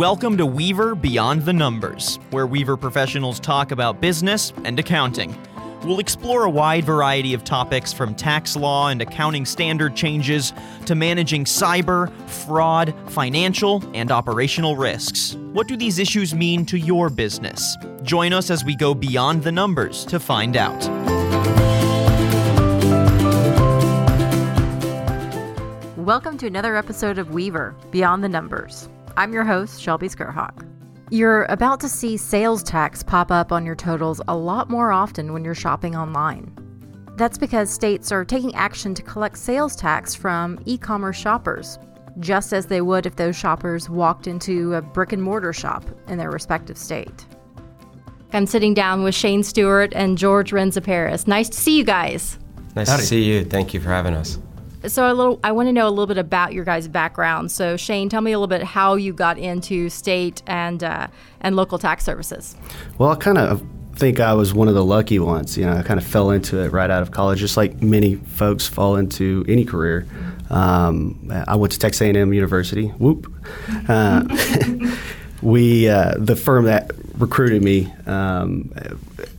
[0.00, 5.38] Welcome to Weaver Beyond the Numbers, where Weaver professionals talk about business and accounting.
[5.84, 10.54] We'll explore a wide variety of topics from tax law and accounting standard changes
[10.86, 15.34] to managing cyber, fraud, financial, and operational risks.
[15.52, 17.76] What do these issues mean to your business?
[18.02, 20.82] Join us as we go beyond the numbers to find out.
[25.98, 28.88] Welcome to another episode of Weaver Beyond the Numbers.
[29.16, 30.66] I'm your host, Shelby Skurhawk.
[31.10, 35.32] You're about to see sales tax pop up on your totals a lot more often
[35.32, 36.54] when you're shopping online.
[37.16, 41.78] That's because states are taking action to collect sales tax from e commerce shoppers,
[42.20, 46.16] just as they would if those shoppers walked into a brick and mortar shop in
[46.16, 47.26] their respective state.
[48.32, 51.26] I'm sitting down with Shane Stewart and George Renzaparis.
[51.26, 52.38] Nice to see you guys.
[52.76, 53.02] Nice Howdy.
[53.02, 53.44] to see you.
[53.44, 54.38] Thank you for having us.
[54.86, 57.50] So a little, I want to know a little bit about your guys' background.
[57.52, 61.08] So Shane, tell me a little bit how you got into state and uh,
[61.40, 62.56] and local tax services.
[62.98, 63.62] Well, I kind of
[63.94, 65.58] think I was one of the lucky ones.
[65.58, 68.14] You know, I kind of fell into it right out of college, just like many
[68.14, 70.06] folks fall into any career.
[70.48, 72.88] Um, I went to Texas A&M University.
[72.88, 73.30] Whoop.
[73.88, 74.24] Uh,
[75.42, 78.72] we uh, the firm that recruited me um,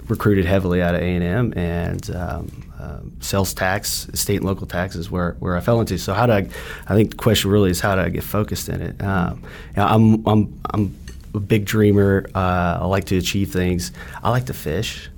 [0.07, 2.15] recruited heavily out of A&M and.
[2.15, 5.97] Um, um, sales tax, state and local taxes, where, where I fell into.
[5.97, 6.47] So how do I?
[6.87, 9.01] I think the question really is how do I get focused in it?
[9.01, 9.43] Um,
[9.75, 10.95] I'm I'm I'm
[11.33, 12.25] a big dreamer.
[12.33, 13.91] Uh, I like to achieve things.
[14.23, 15.09] I like to fish,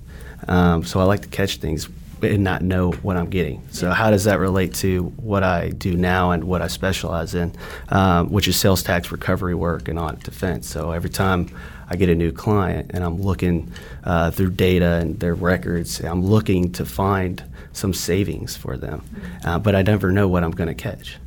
[0.47, 1.87] um, so I like to catch things
[2.21, 3.61] and not know what I'm getting.
[3.71, 7.53] So how does that relate to what I do now and what I specialize in,
[7.89, 10.69] um, which is sales tax recovery work and audit defense.
[10.69, 11.49] So every time
[11.93, 13.71] I get a new client and I'm looking
[14.03, 19.03] uh, through data and their records, I'm looking to find some savings for them,
[19.45, 21.17] uh, but I never know what I'm going to catch.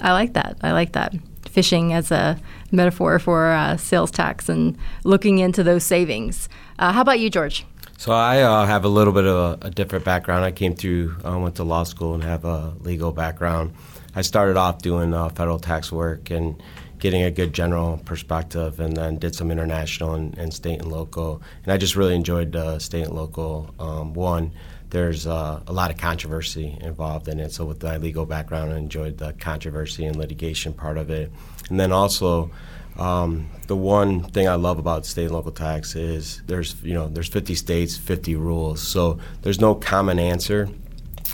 [0.00, 0.56] I like that.
[0.62, 1.16] I like that.
[1.48, 2.38] Fishing as a
[2.70, 6.48] metaphor for uh, sales tax and looking into those savings.
[6.78, 7.66] Uh, how about you, George?
[7.98, 10.44] So I uh, have a little bit of a, a, different background.
[10.44, 13.74] I came through, I uh, went to law school and have a legal background.
[14.14, 16.62] I started off doing uh, federal tax work and
[17.04, 21.42] getting a good general perspective, and then did some international and, and state and local.
[21.62, 23.74] And I just really enjoyed state and local.
[23.78, 24.52] Um, one
[24.88, 27.52] there's uh, a lot of controversy involved in it.
[27.52, 31.30] So with my legal background, I enjoyed the controversy and litigation part of it.
[31.68, 32.50] And then also,
[32.96, 37.08] um, the one thing I love about state and local tax is there's you know
[37.08, 38.80] there's 50 states, 50 rules.
[38.80, 40.70] So there's no common answer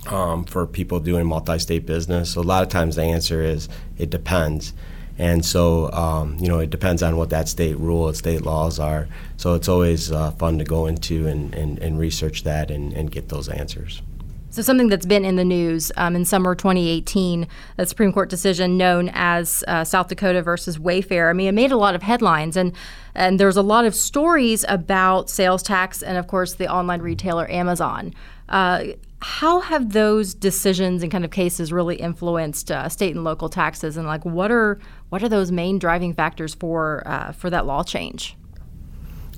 [0.09, 2.32] um, for people doing multi-state business.
[2.32, 4.72] So a lot of times the answer is it depends.
[5.20, 8.78] And so, um, you know, it depends on what that state rule and state laws
[8.78, 9.06] are.
[9.36, 13.10] So it's always uh, fun to go into and, and, and research that and, and,
[13.10, 14.00] get those answers.
[14.48, 18.78] So, something that's been in the news um, in summer 2018, the Supreme Court decision
[18.78, 21.28] known as uh, South Dakota versus Wayfair.
[21.28, 22.72] I mean, it made a lot of headlines, and
[23.14, 27.48] and there's a lot of stories about sales tax and, of course, the online retailer
[27.50, 28.14] Amazon.
[28.48, 28.84] Uh,
[29.22, 33.97] how have those decisions and kind of cases really influenced uh, state and local taxes,
[33.97, 34.80] and like what are
[35.10, 38.37] what are those main driving factors for uh, for that law change?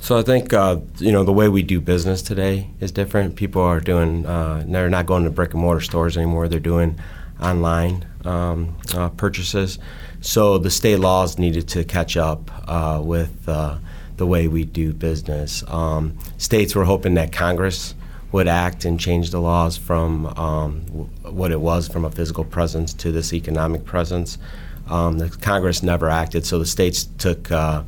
[0.01, 3.37] So I think uh, you know the way we do business today is different.
[3.37, 6.49] People are doing uh, they're not going to brick and mortar stores anymore.
[6.49, 7.01] They're doing
[7.41, 9.79] online um, uh, purchases.
[10.21, 15.65] So the state laws needed to catch up uh, with the way we do business.
[15.67, 17.97] Um, states were hoping that Congress
[18.31, 20.81] would act and change the laws from um,
[21.23, 24.39] what it was from a physical presence to this economic presence.
[24.89, 27.83] Um, the Congress never acted, so the states took uh,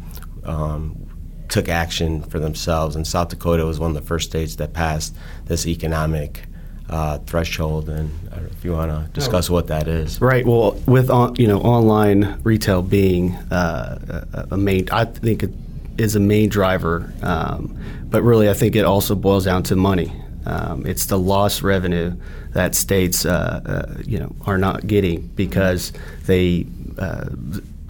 [0.44, 1.05] um,
[1.49, 2.97] took action for themselves.
[2.97, 5.15] And South Dakota was one of the first states that passed
[5.47, 6.44] this economic
[6.88, 7.88] uh, threshold.
[7.88, 8.10] And
[8.50, 10.47] if you want to discuss what that is, right?
[10.47, 15.53] Well, with on, you know online retail being uh, a main, I think it
[15.99, 17.12] is a main driver.
[17.22, 20.12] Um, but really, I think it also boils down to money.
[20.47, 22.16] Um, it's the lost revenue
[22.53, 25.93] that states, uh, uh, you know, are not getting because
[26.27, 26.66] they
[26.99, 27.28] uh,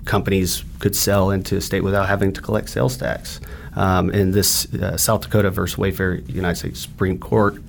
[0.05, 3.41] companies could sell into a state without having to collect sales tax.
[3.77, 7.61] Um, and this uh, South Dakota versus Wayfair United States Supreme Court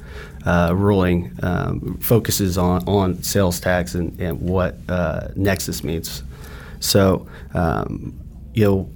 [0.46, 6.24] uh, ruling um, focuses on, on sales tax and, and what uh, nexus means.
[6.80, 8.14] So, um,
[8.54, 8.90] you know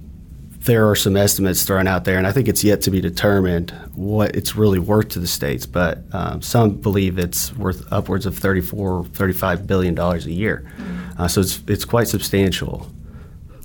[0.60, 3.70] there are some estimates thrown out there, and I think it's yet to be determined
[3.94, 5.64] what it's really worth to the states.
[5.64, 10.70] But um, some believe it's worth upwards of 34, 35 billion dollars a year.
[11.18, 12.86] Uh, so it's it's quite substantial.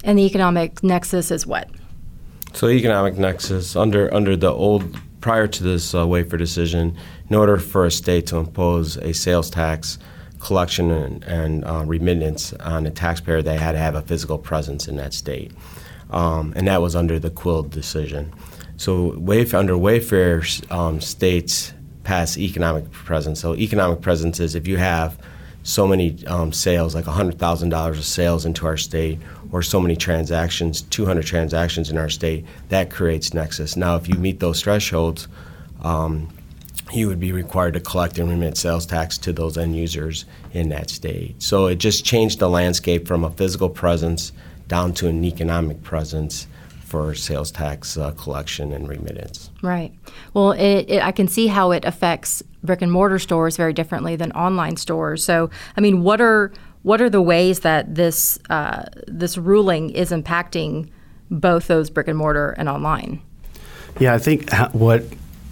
[0.04, 1.70] And the economic nexus is what?
[2.54, 6.96] So economic nexus under under the old prior to this uh, Wayfair decision,
[7.30, 9.98] in order for a state to impose a sales tax
[10.40, 14.88] collection and, and uh, remittance on a taxpayer, they had to have a physical presence
[14.88, 15.52] in that state.
[16.16, 18.34] Um, and that was under the Quill decision.
[18.78, 21.74] So Wayf- under Wayfair, um, states
[22.04, 23.42] pass economic presence.
[23.42, 25.20] So economic presence is if you have
[25.64, 29.20] so many um, sales, like $100,000 of sales into our state,
[29.52, 33.76] or so many transactions, 200 transactions in our state, that creates nexus.
[33.76, 35.28] Now, if you meet those thresholds,
[35.82, 36.30] um,
[36.94, 40.70] you would be required to collect and remit sales tax to those end users in
[40.70, 41.42] that state.
[41.42, 44.32] So it just changed the landscape from a physical presence
[44.68, 46.48] down to an economic presence
[46.86, 49.50] for sales tax uh, collection and remittance.
[49.62, 49.94] Right.
[50.34, 54.16] Well, it, it, I can see how it affects brick and mortar stores very differently
[54.16, 55.24] than online stores.
[55.24, 56.52] So, I mean, what are
[56.84, 60.90] what are the ways that this uh, this ruling is impacting
[61.32, 63.22] both those brick and mortar and online?
[64.00, 65.04] Yeah, I think what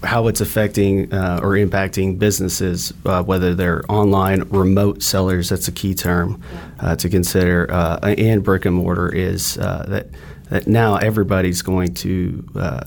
[0.04, 5.48] how it's affecting uh, or impacting businesses, uh, whether they're online, remote sellers.
[5.48, 6.42] That's a key term
[6.80, 10.06] uh, to consider, uh, and brick and mortar is uh, that
[10.50, 12.84] that now everybody's going to uh,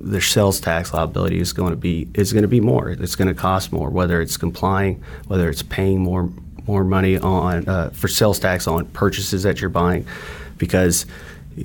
[0.00, 2.90] their sales tax liability is going to be is going to be more.
[2.90, 6.30] It's going to cost more, whether it's complying, whether it's paying more
[6.66, 10.06] more money on for sales tax on purchases that you're buying,
[10.58, 11.06] because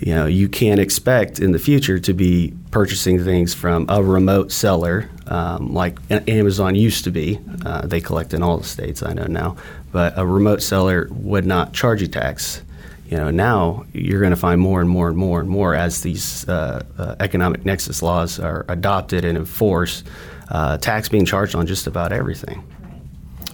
[0.01, 4.51] you know you can't expect in the future to be purchasing things from a remote
[4.51, 5.98] seller um, like
[6.28, 7.40] Amazon used to be.
[7.66, 9.56] Uh, they collect in all the states I know now,
[9.92, 12.62] but a remote seller would not charge you tax.
[13.10, 16.01] You know now you're going to find more and more and more and more as
[16.01, 20.07] these uh, uh, economic nexus laws are adopted and enforced.
[20.50, 22.63] Uh, tax being charged on just about everything.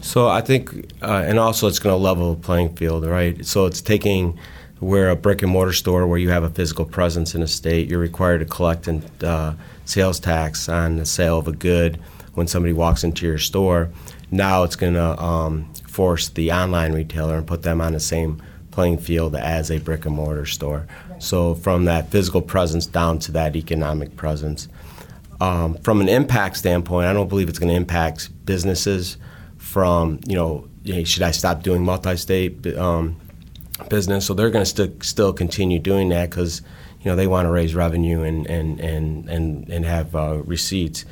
[0.02, 3.46] So I think, uh, and also it's going to level the playing field, right?
[3.46, 4.40] So it's taking
[4.80, 7.90] where a brick and mortar store where you have a physical presence in a state,
[7.90, 9.54] you're required to collect a uh,
[9.86, 12.00] sales tax on the sale of a good
[12.34, 13.90] when somebody walks into your store.
[14.32, 18.42] Now it's going to um, force the online retailer and put them on the same
[18.72, 20.88] playing field as a brick and mortar store.
[21.10, 21.22] Right.
[21.22, 24.70] So from that physical presence down to that economic presence.
[25.42, 29.18] Um, from an impact standpoint, I don't believe it's going to impact businesses.
[29.58, 30.68] From you know,
[31.04, 32.66] should I stop doing multi-state?
[32.78, 33.18] Um,
[33.88, 34.26] business.
[34.26, 36.62] So they're going to st- still continue doing that because
[37.02, 41.06] you know they want to raise revenue and and and and, and have uh, receipts.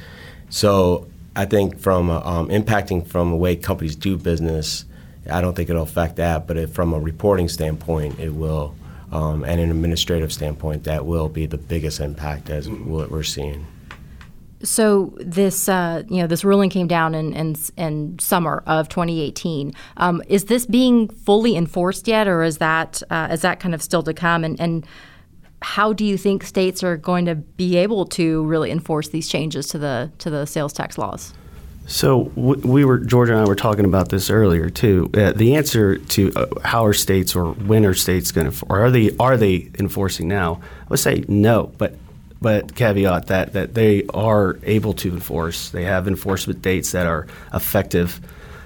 [0.49, 4.85] So I think from uh, um, impacting from the way companies do business,
[5.29, 6.47] I don't think it'll affect that.
[6.47, 8.75] But if, from a reporting standpoint, it will,
[9.11, 13.67] um, and an administrative standpoint, that will be the biggest impact as what we're seeing.
[14.63, 19.73] So this, uh, you know, this ruling came down in in, in summer of 2018.
[19.97, 23.81] Um, is this being fully enforced yet, or is that uh, is that kind of
[23.81, 24.43] still to come?
[24.43, 24.85] And, and
[25.61, 29.67] how do you think states are going to be able to really enforce these changes
[29.67, 31.33] to the to the sales tax laws?
[31.87, 35.09] So we were George and I were talking about this earlier too.
[35.13, 38.85] Uh, the answer to uh, how are states or when are states going to, or
[38.85, 40.59] are they are they enforcing now?
[40.81, 41.95] I would say no, but
[42.41, 45.69] but caveat that that they are able to enforce.
[45.69, 48.21] They have enforcement dates that are effective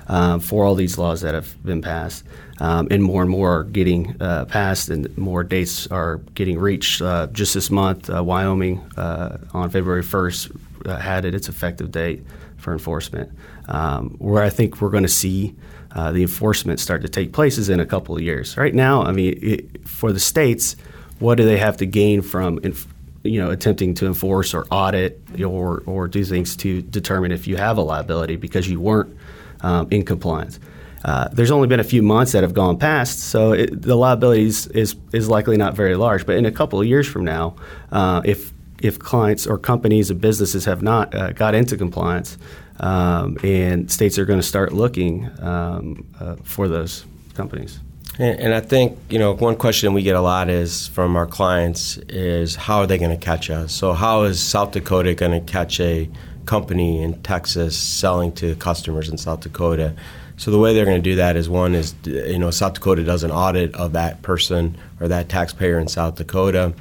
[0.07, 2.25] um, for all these laws that have been passed,
[2.59, 7.01] um, and more and more are getting uh, passed, and more dates are getting reached.
[7.01, 11.91] Uh, just this month, uh, Wyoming uh, on February 1st uh, had it its effective
[11.91, 12.23] date
[12.57, 13.31] for enforcement.
[13.67, 15.55] Um, where I think we're going to see
[15.93, 18.57] the enforcement start to take place is in a couple of years.
[18.57, 20.75] Right now, I mean, it, for the states,
[21.19, 22.87] what do they have to gain from inf-
[23.23, 27.55] you know attempting to enforce or audit or or do things to determine if you
[27.57, 29.15] have a liability because you weren't
[29.61, 30.59] um, in compliance.
[31.03, 34.43] Uh, there's only been a few months that have gone past, so it, the liability
[34.43, 34.95] is, is,
[35.27, 36.27] likely not very large.
[36.27, 37.55] But in a couple of years from now,
[37.91, 42.37] uh, if if clients or companies and businesses have not uh, got into compliance,
[42.79, 47.79] um, and states are going to start looking um, uh, for those companies.
[48.21, 51.25] And, and, I think you know one question we get a lot is from our
[51.25, 53.73] clients is how are they going to catch us?
[53.73, 56.07] So how is South Dakota going to catch a
[56.45, 59.95] company in Texas selling to customers in South Dakota?
[60.37, 63.03] So the way they're going to do that is one is you know South Dakota
[63.03, 66.75] does an audit of that person or that taxpayer in South Dakota.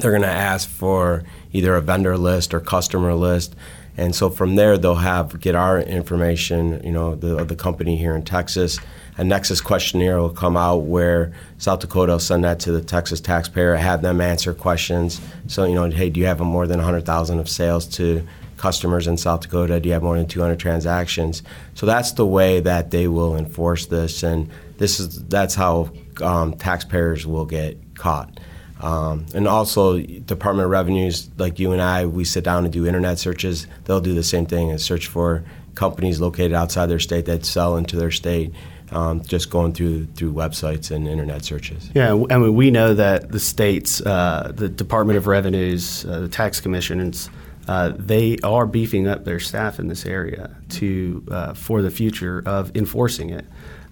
[0.00, 3.54] They're going to ask for either a vendor list or customer list.
[3.96, 8.16] And so from there, they'll have get our information, you know, the, the company here
[8.16, 8.80] in Texas,
[9.16, 13.20] a Nexus questionnaire will come out where South Dakota will send that to the Texas
[13.20, 15.20] taxpayer, have them answer questions.
[15.46, 19.16] So, you know, hey, do you have more than 100,000 of sales to customers in
[19.16, 19.78] South Dakota?
[19.78, 21.42] Do you have more than 200 transactions?
[21.74, 25.90] So that's the way that they will enforce this, and this is that's how
[26.20, 28.40] um, taxpayers will get caught.
[28.80, 32.86] Um, and also, Department of Revenues, like you and I, we sit down and do
[32.86, 33.66] internet searches.
[33.84, 35.44] They'll do the same thing and search for
[35.74, 38.52] companies located outside their state that sell into their state
[38.94, 41.90] um, just going through through websites and internet searches.
[41.94, 46.28] Yeah, I mean, we know that the states, uh, the Department of Revenues, uh, the
[46.28, 47.28] tax commissions,
[47.66, 52.42] uh, they are beefing up their staff in this area to uh, for the future
[52.46, 53.44] of enforcing it.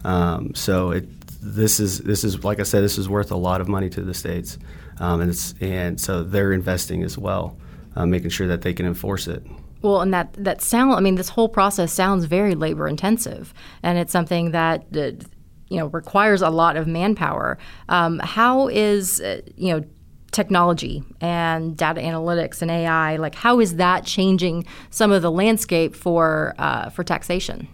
[0.04, 1.08] Um, so it,
[1.40, 4.02] this is this is like I said, this is worth a lot of money to
[4.02, 4.56] the states,
[4.98, 7.56] um, and and so they're investing as well,
[7.96, 9.44] uh, making sure that they can enforce it.
[9.82, 13.98] Well, and that that sound I mean, this whole process sounds very labor intensive, and
[13.98, 14.86] it's something that.
[14.96, 15.12] Uh,
[15.68, 17.56] you know, requires a lot of manpower.
[17.88, 19.82] Um, how is uh, you know
[20.32, 25.94] technology and data analytics and AI, like how is that changing some of the landscape
[25.94, 27.68] for uh, for taxation?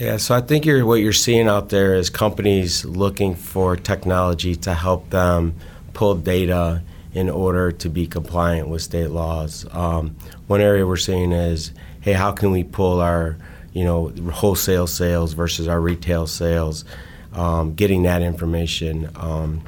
[0.00, 4.56] Yeah, so I think you're, what you're seeing out there is companies looking for technology
[4.56, 5.54] to help them
[5.92, 6.82] pull data
[7.12, 9.64] in order to be compliant with state laws.
[9.70, 13.36] Um, one area we're seeing is, hey, how can we pull our,
[13.72, 16.84] you know, wholesale sales versus our retail sales,
[17.32, 19.10] um, getting that information.
[19.16, 19.62] Um,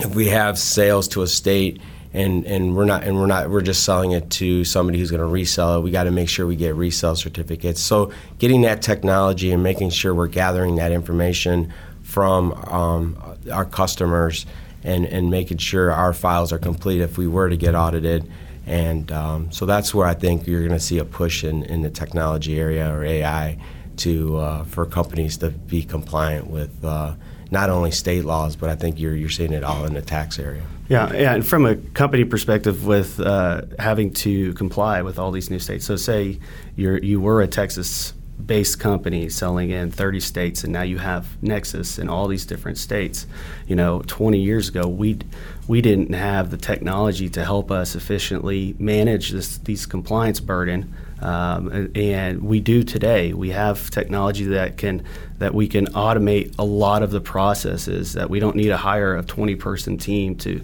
[0.00, 1.80] if we have sales to a state
[2.14, 5.20] and and we're not and we're not we're just selling it to somebody who's going
[5.20, 5.80] to resell it.
[5.82, 7.80] We got to make sure we get resale certificates.
[7.80, 13.18] So getting that technology and making sure we're gathering that information from um,
[13.52, 14.46] our customers
[14.84, 18.30] and and making sure our files are complete if we were to get audited.
[18.66, 21.82] And um, so that's where I think you're going to see a push in, in
[21.82, 23.58] the technology area or AI
[23.98, 27.14] to uh, for companies to be compliant with uh,
[27.50, 30.38] not only state laws, but I think you're you're seeing it all in the tax
[30.38, 30.64] area.
[30.88, 35.50] Yeah, yeah, and from a company perspective, with uh, having to comply with all these
[35.50, 35.86] new states.
[35.86, 36.38] So, say
[36.76, 41.98] you're you were a Texas-based company selling in 30 states, and now you have Nexus
[41.98, 43.26] in all these different states.
[43.66, 45.18] You know, 20 years ago, we
[45.66, 50.94] we didn't have the technology to help us efficiently manage this these compliance burden
[51.24, 53.32] um, and we do today.
[53.32, 55.02] We have technology that can
[55.38, 58.12] that we can automate a lot of the processes.
[58.12, 60.62] That we don't need to hire a 20 person team to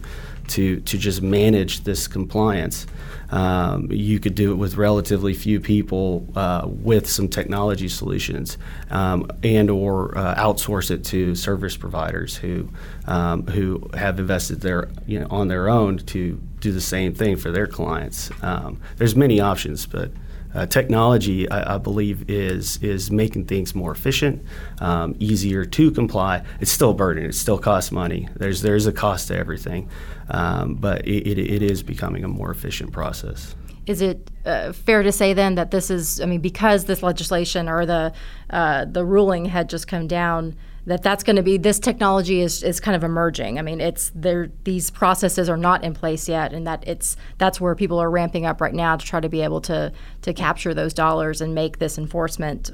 [0.49, 2.87] to to just manage this compliance.
[3.31, 8.59] Um, you could do it with relatively few people uh, with some technology solutions,
[8.91, 12.69] um, and or uh, outsource it to service providers who
[13.07, 17.37] um, who have invested their you know on their own to do the same thing
[17.37, 18.31] for their clients.
[18.43, 20.11] Um, there's many options, but
[20.55, 24.45] uh, technology, I, I, believe, is is making things more efficient,
[24.79, 26.43] um, easier to comply.
[26.61, 27.25] It's still a burden.
[27.25, 28.29] It still costs money.
[28.37, 29.89] There's there's a cost to everything,
[30.29, 33.55] um, but it, it, it is becoming a more efficient process.
[33.87, 37.69] Is it uh, fair to say then that this is, I mean, because this legislation
[37.69, 38.13] or the
[38.51, 40.57] uh, the ruling had just come down?
[40.91, 43.59] That that's going to be this technology is, is kind of emerging.
[43.59, 47.61] I mean, it's there these processes are not in place yet, and that it's that's
[47.61, 49.93] where people are ramping up right now to try to be able to
[50.23, 52.73] to capture those dollars and make this enforcement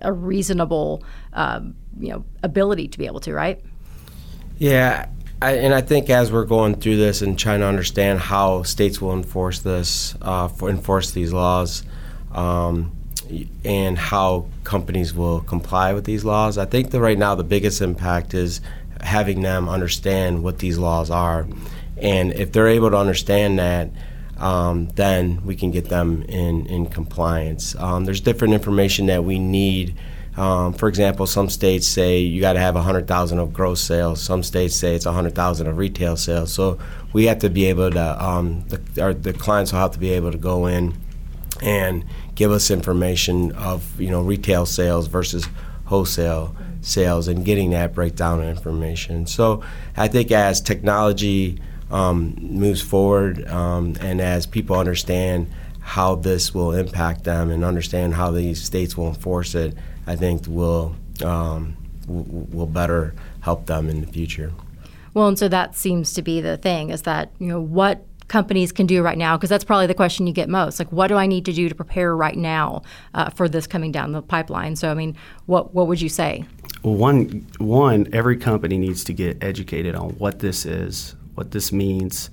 [0.00, 3.62] a, reasonable um, you know ability to be able to right.
[4.56, 5.08] Yeah,
[5.40, 9.00] I, and I think as we're going through this and trying to understand how states
[9.00, 11.84] will enforce this, uh, enforce these laws.
[12.32, 12.97] Um,
[13.64, 16.58] and how companies will comply with these laws.
[16.58, 18.60] I think that right now the biggest impact is
[19.00, 21.46] having them understand what these laws are,
[21.96, 23.90] and if they're able to understand that.
[24.38, 27.74] Um, then we can get them in, in compliance.
[27.74, 29.96] Um, there's different information that we need.
[30.36, 34.22] Um, for example, some states say you got to have 100,000 of gross sales.
[34.22, 36.52] Some states say it's 100,000 of retail sales.
[36.52, 36.78] So
[37.12, 40.10] we have to be able to, um, the, our, the clients will have to be
[40.10, 40.94] able to go in
[41.60, 42.04] and
[42.38, 45.48] give us information of you know retail sales versus
[45.86, 49.26] wholesale sales and getting that breakdown of information.
[49.26, 49.64] So
[49.96, 56.70] I think as technology um, moves forward um, and as people understand how this will
[56.72, 59.76] impact them and understand how these states will enforce it,
[60.06, 61.76] I think will um,
[62.06, 64.52] will better help them in the future.
[65.12, 68.72] Well, and so that seems to be the thing is that you know what companies
[68.72, 69.36] can do right now?
[69.36, 70.78] Because that's probably the question you get most.
[70.78, 72.82] Like, what do I need to do to prepare right now
[73.14, 74.76] uh, for this coming down the pipeline?
[74.76, 75.16] So, I mean,
[75.46, 76.44] what what would you say?
[76.82, 82.30] One one every company needs to get educated on what this is, what this means,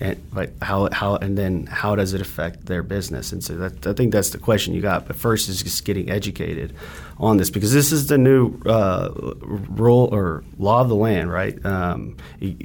[0.00, 3.32] and like how how and then how does it affect their business?
[3.32, 5.06] And so that, I think that's the question you got.
[5.06, 6.74] But first is just getting educated
[7.18, 11.64] on this because this is the new uh, rule or law of the land, right?
[11.64, 12.16] Um,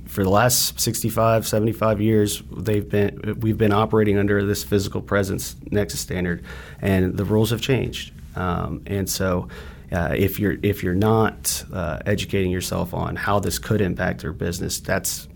[0.08, 5.56] for the last 65, 75 years, they've been we've been operating under this physical presence
[5.70, 6.44] nexus standard,
[6.82, 8.14] and the rules have changed.
[8.36, 9.48] Um, and so.
[9.94, 14.32] Uh, if you're if you're not uh, educating yourself on how this could impact their
[14.32, 15.28] business, that's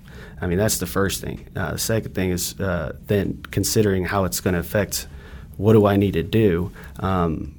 [0.41, 1.47] I mean, that's the first thing.
[1.55, 5.07] Uh, the second thing is uh, then considering how it's going to affect
[5.57, 6.71] what do I need to do?
[6.99, 7.55] Um,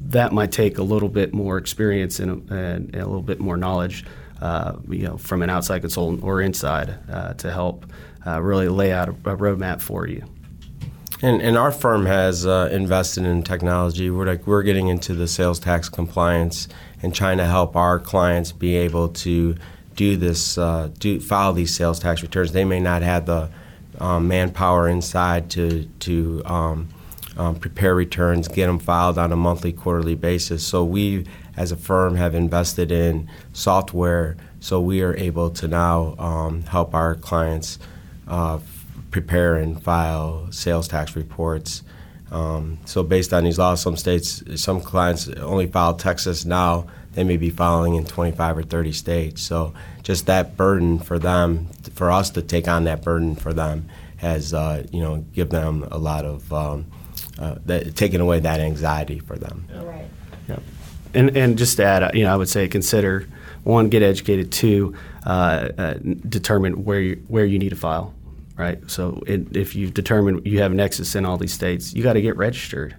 [0.00, 3.56] that might take a little bit more experience and, and, and a little bit more
[3.56, 4.04] knowledge,
[4.40, 7.86] uh, you know, from an outside consultant or inside uh, to help
[8.26, 10.22] uh, really lay out a, a, roadmap for you.
[11.22, 14.10] And, and our firm has uh, invested in technology.
[14.10, 16.68] We're like we're getting into the sales tax compliance
[17.02, 19.54] and trying to help our clients be able to
[20.00, 22.52] do this, uh, do file these sales tax returns.
[22.52, 23.50] They may not have the
[23.98, 26.88] um, manpower inside to to um,
[27.36, 30.66] um, prepare returns, get them filed on a monthly, quarterly basis.
[30.66, 36.14] So we, as a firm, have invested in software, so we are able to now
[36.18, 37.78] um, help our clients
[38.26, 38.58] uh,
[39.10, 41.82] prepare and file sales tax reports.
[42.30, 46.86] Um, so based on these laws, some states, some clients only file Texas now.
[47.12, 49.42] They may be filing in 25 or 30 states.
[49.42, 53.88] So just that burden for them, for us to take on that burden for them,
[54.18, 56.86] has uh, you know give them a lot of um,
[57.38, 59.66] uh, that, taking away that anxiety for them.
[59.70, 59.84] Yeah.
[59.84, 60.08] Right.
[60.48, 60.62] Yep.
[61.14, 63.26] And and just to add, you know, I would say consider
[63.64, 64.52] one, get educated.
[64.52, 64.94] Two,
[65.26, 65.94] uh, uh,
[66.28, 68.14] determine where you, where you need to file.
[68.56, 68.78] Right.
[68.90, 72.22] So it, if you've determined you have nexus in all these states, you got to
[72.22, 72.94] get registered.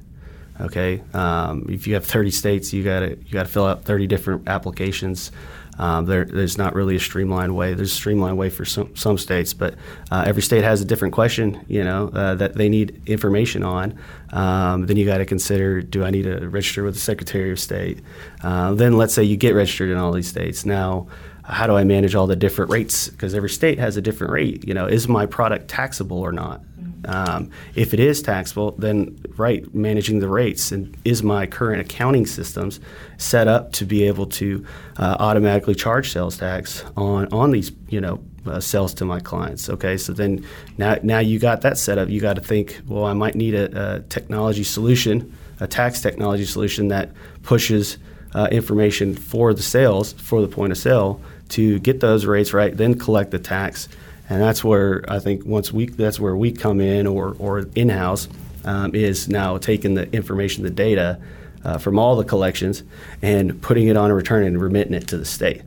[0.59, 1.01] Okay.
[1.13, 4.07] Um, if you have 30 states, you got to you got to fill out 30
[4.07, 5.31] different applications.
[5.79, 7.73] Um, there, there's not really a streamlined way.
[7.73, 9.75] There's a streamlined way for some, some states, but
[10.11, 13.97] uh, every state has a different question, you know, uh, that they need information on.
[14.31, 17.59] Um, then you got to consider: Do I need to register with the Secretary of
[17.59, 17.99] State?
[18.43, 20.65] Uh, then let's say you get registered in all these states.
[20.65, 21.07] Now,
[21.43, 23.09] how do I manage all the different rates?
[23.09, 24.67] Because every state has a different rate.
[24.67, 26.61] You know, is my product taxable or not?
[27.05, 32.25] Um, if it is taxable, then right, managing the rates and is my current accounting
[32.25, 32.79] systems
[33.17, 34.65] set up to be able to
[34.97, 39.69] uh, automatically charge sales tax on on these you know uh, sales to my clients.
[39.69, 40.45] Okay, so then
[40.77, 42.09] now now you got that set up.
[42.09, 46.45] You got to think, well, I might need a, a, technology solution, a tax technology
[46.45, 47.11] solution that
[47.43, 47.97] pushes
[48.33, 52.75] uh, information for the sales for the point of sale to get those rates right,
[52.75, 53.89] then collect the tax
[54.31, 57.89] and that's where I think once we that's where we come in or or in
[57.89, 58.29] house
[58.63, 61.19] um, is now taking the information, the data
[61.65, 62.83] uh, from all the collections,
[63.21, 65.63] and putting it on a return and remitting it to the state.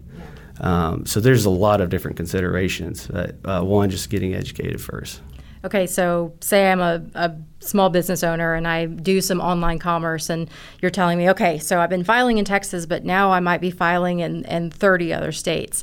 [0.61, 3.07] Um, so there's a lot of different considerations.
[3.07, 5.20] But, uh, one, just getting educated first.
[5.62, 10.31] Okay, so say I'm a, a, small business owner and I do some online commerce,
[10.31, 10.48] and
[10.81, 13.70] you're telling me, okay, so I've been filing in Texas, but now I might be
[13.70, 15.83] filing in, in 30 other states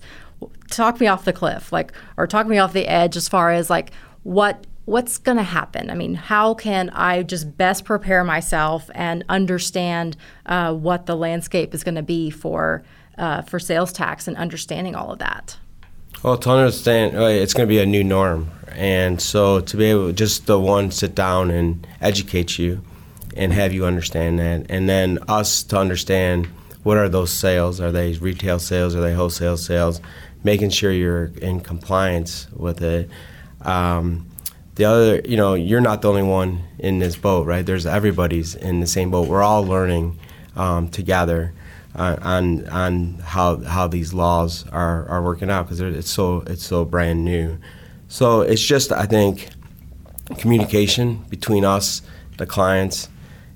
[0.70, 3.70] talk me off the cliff, like, or talk me off the edge as far as
[3.70, 3.92] like
[4.24, 5.90] what what's going to happen?
[5.90, 11.74] I mean, how can I just best prepare myself and understand uh, what the landscape
[11.74, 12.84] is going to be for
[13.18, 15.58] uh, for sales tax and understanding all of that?
[16.24, 19.86] Well, to understand, uh, it's going to be a new norm, and so to be
[19.86, 22.84] able to just the one sit down and educate you,
[23.36, 26.48] and have you understand that, and then us to understand
[26.84, 27.80] what are those sales?
[27.80, 28.96] Are they retail sales?
[28.96, 30.02] Are they wholesale sales?
[30.44, 33.10] Making sure you're in compliance with it.
[33.62, 34.28] Um,
[34.76, 37.66] the other, you know, you're not the only one in this boat, right?
[37.66, 39.28] There's everybody's in the same boat.
[39.28, 40.18] We're all learning
[40.56, 41.54] um, together
[41.96, 46.66] uh, on on how how these laws are, are working out because it's so it's
[46.66, 47.58] so brand new.
[48.08, 49.50] So it's just I think
[50.38, 52.02] communication between us,
[52.38, 53.10] the clients,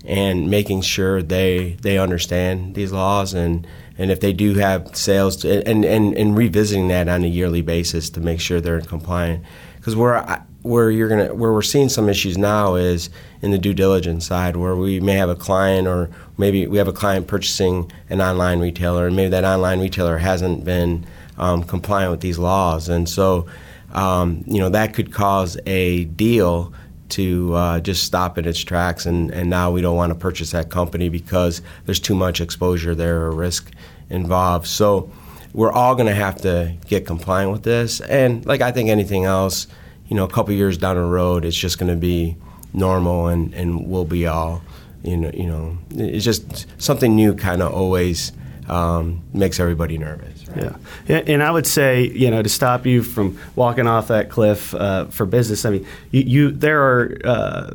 [0.05, 3.65] and making sure they they understand these laws and
[3.97, 7.61] and if they do have sales to, and, and and revisiting that on a yearly
[7.61, 9.43] basis to make sure they're compliant.
[9.77, 13.09] Because where where you're gonna where we're seeing some issues now is
[13.41, 16.87] in the due diligence side where we may have a client or maybe we have
[16.87, 21.05] a client purchasing an online retailer and maybe that online retailer hasn't been
[21.37, 22.89] um, compliant with these laws.
[22.89, 23.45] And so
[23.93, 26.73] um, you know that could cause a deal
[27.15, 30.51] to uh, just stop in its tracks, and, and now we don't want to purchase
[30.51, 33.71] that company because there's too much exposure there or risk
[34.09, 34.67] involved.
[34.67, 35.09] So
[35.53, 39.23] we're all going to have to get compliant with this, and like I think anything
[39.23, 39.67] else,
[40.07, 42.35] you know, a couple years down the road, it's just going to be
[42.73, 44.61] normal, and, and we'll be all,
[45.03, 48.33] you know, you know, it's just something new, kind of always
[48.67, 50.47] um, makes everybody nervous.
[50.47, 50.73] Right?
[51.07, 54.73] Yeah, and I would say, you know, to stop you from walking off that cliff
[54.73, 57.69] uh, for business, I mean, you, you there are uh,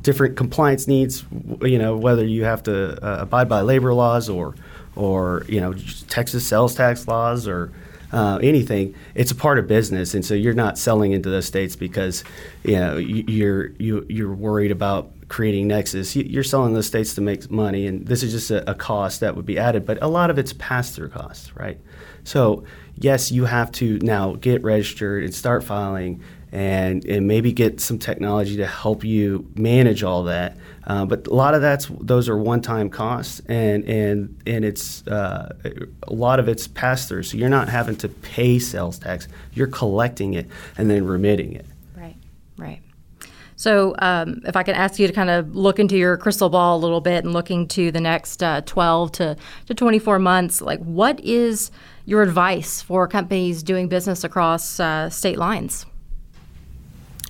[0.00, 1.24] different compliance needs.
[1.62, 4.54] You know, whether you have to uh, abide by labor laws or,
[4.94, 5.74] or you know,
[6.08, 7.72] Texas sales tax laws or
[8.12, 11.74] uh, anything, it's a part of business, and so you're not selling into those states
[11.74, 12.22] because
[12.62, 16.14] you know you're you, you're worried about creating Nexus.
[16.14, 19.36] You're selling those states to make money, and this is just a, a cost that
[19.36, 19.84] would be added.
[19.84, 21.78] But a lot of it's pass through costs, right?
[22.24, 22.64] So
[22.96, 27.98] yes, you have to now get registered and start filing and, and maybe get some
[27.98, 30.56] technology to help you manage all that.
[30.86, 35.52] Uh, but a lot of that's those are one-time costs, and and and it's uh,
[36.04, 37.24] a lot of it's pass through.
[37.24, 40.46] So you're not having to pay sales tax; you're collecting it
[40.78, 41.66] and then remitting it.
[41.96, 42.14] Right,
[42.56, 42.80] right.
[43.56, 46.76] So, um, if I can ask you to kind of look into your crystal ball
[46.76, 50.80] a little bit and looking to the next uh, 12 to, to 24 months, like
[50.80, 51.70] what is
[52.04, 55.86] your advice for companies doing business across uh, state lines?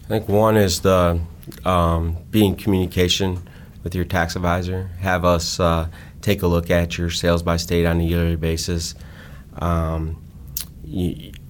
[0.05, 1.21] I think one is the
[1.65, 3.49] um, be in communication
[3.83, 4.91] with your tax advisor.
[5.01, 5.89] Have us uh,
[6.21, 8.95] take a look at your sales by state on a yearly basis,
[9.59, 10.23] um,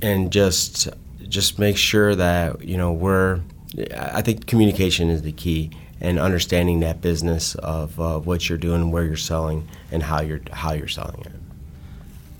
[0.02, 0.88] and just
[1.28, 3.40] just make sure that you know we're.
[3.96, 8.90] I think communication is the key, and understanding that business of uh, what you're doing,
[8.90, 11.32] where you're selling, and how you're how you're selling it.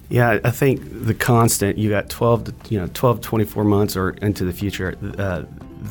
[0.08, 4.10] Yeah, I think the constant, you got 12 to, you know, 12, 24 months or
[4.10, 5.42] into the future, uh,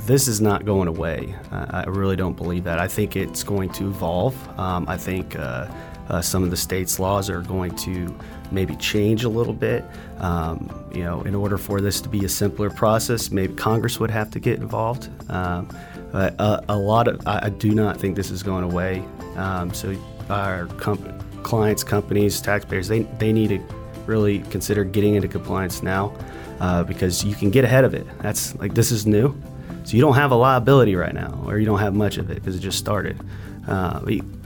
[0.06, 1.36] this is not going away.
[1.52, 2.80] Uh, I really don't believe that.
[2.80, 4.36] I think it's going to evolve.
[4.58, 5.68] Um, I think uh,
[6.10, 8.16] uh, some of the state's laws are going to
[8.52, 9.84] maybe change a little bit.
[10.20, 14.12] Um, you know, in order for this to be a simpler process, maybe Congress would
[14.12, 15.10] have to get involved.
[15.32, 15.70] Um,
[16.12, 19.04] but a, a, lot of, I, I, do not think this is going away.
[19.36, 19.96] Um, so
[20.30, 23.60] our comp- clients, companies, taxpayers, they, they need to
[24.06, 26.16] really consider getting into compliance now
[26.60, 28.06] uh, because you can get ahead of it.
[28.20, 29.36] That's like this is new,
[29.84, 32.36] so you don't have a liability right now, or you don't have much of it
[32.36, 33.20] because it just started.
[33.68, 34.00] Uh,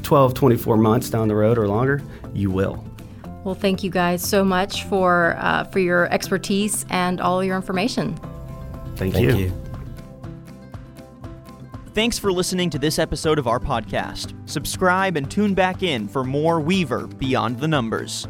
[0.03, 2.01] 12, 24 months down the road or longer,
[2.33, 2.83] you will.
[3.43, 8.15] Well, thank you guys so much for uh, for your expertise and all your information.
[8.95, 9.35] Thank, thank you.
[9.35, 9.63] you.
[11.93, 14.33] Thanks for listening to this episode of our podcast.
[14.47, 18.27] Subscribe and tune back in for more Weaver Beyond the Numbers.